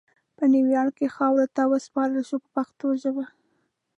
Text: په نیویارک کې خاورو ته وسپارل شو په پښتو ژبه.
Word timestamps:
په 0.37 0.43
نیویارک 0.53 0.93
کې 0.99 1.07
خاورو 1.15 1.45
ته 1.55 1.61
وسپارل 1.71 2.21
شو 2.29 2.37
په 2.43 2.49
پښتو 2.55 2.87
ژبه. 3.01 3.25